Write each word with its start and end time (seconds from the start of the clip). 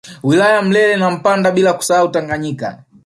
Wilaya 0.23 0.55
ya 0.55 0.61
Mlele 0.61 0.97
na 0.97 1.11
Mpanda 1.11 1.51
bila 1.51 1.73
kusahau 1.73 2.11
Tanganyika 2.11 2.83